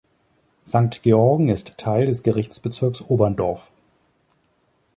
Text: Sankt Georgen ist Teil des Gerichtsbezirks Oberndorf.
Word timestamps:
Sankt 0.63 1.03
Georgen 1.03 1.49
ist 1.49 1.77
Teil 1.77 2.07
des 2.07 2.23
Gerichtsbezirks 2.23 3.03
Oberndorf. 3.03 3.69